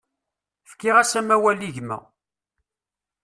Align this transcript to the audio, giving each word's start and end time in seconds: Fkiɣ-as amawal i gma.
Fkiɣ-as 0.69 1.11
amawal 1.19 1.59
i 1.67 1.71
gma. 1.75 1.99